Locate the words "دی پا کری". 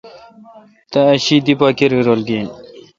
1.45-1.99